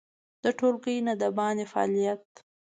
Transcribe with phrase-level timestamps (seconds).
[0.43, 2.25] د ټولګي نه د باندې فعالیت